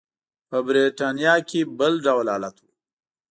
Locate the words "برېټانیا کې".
0.67-1.59